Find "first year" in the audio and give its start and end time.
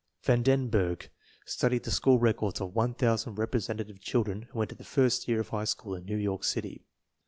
4.83-5.41